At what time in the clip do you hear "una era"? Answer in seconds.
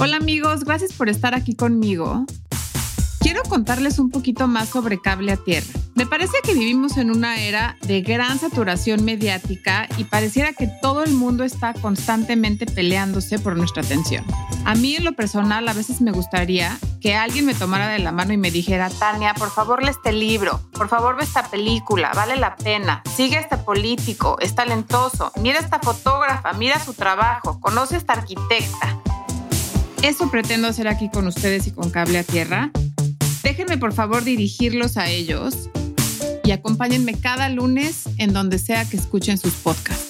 7.10-7.76